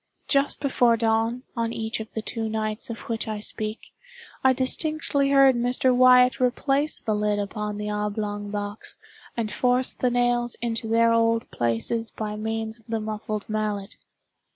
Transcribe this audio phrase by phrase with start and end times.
[0.27, 3.93] Just before dawn, on each of the two nights of which I speak,
[4.43, 5.95] I distinctly heard Mr.
[5.95, 8.97] Wyatt replace the lid upon the oblong box,
[9.37, 13.97] and force the nails into their old places by means of the muffled mallet.